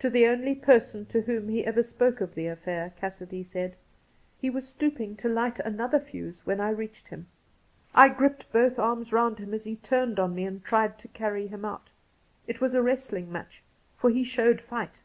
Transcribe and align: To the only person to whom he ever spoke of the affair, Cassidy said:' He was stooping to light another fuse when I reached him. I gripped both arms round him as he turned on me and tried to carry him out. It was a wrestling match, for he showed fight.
To 0.00 0.10
the 0.10 0.26
only 0.26 0.54
person 0.54 1.06
to 1.06 1.22
whom 1.22 1.48
he 1.48 1.64
ever 1.64 1.82
spoke 1.82 2.20
of 2.20 2.34
the 2.34 2.48
affair, 2.48 2.92
Cassidy 3.00 3.42
said:' 3.42 3.76
He 4.42 4.50
was 4.50 4.68
stooping 4.68 5.16
to 5.16 5.28
light 5.30 5.58
another 5.58 5.98
fuse 5.98 6.44
when 6.44 6.60
I 6.60 6.68
reached 6.68 7.08
him. 7.08 7.28
I 7.94 8.10
gripped 8.10 8.52
both 8.52 8.78
arms 8.78 9.10
round 9.10 9.38
him 9.38 9.54
as 9.54 9.64
he 9.64 9.76
turned 9.76 10.20
on 10.20 10.34
me 10.34 10.44
and 10.44 10.62
tried 10.62 10.98
to 10.98 11.08
carry 11.08 11.46
him 11.46 11.64
out. 11.64 11.88
It 12.46 12.60
was 12.60 12.74
a 12.74 12.82
wrestling 12.82 13.32
match, 13.32 13.62
for 13.96 14.10
he 14.10 14.22
showed 14.22 14.60
fight. 14.60 15.00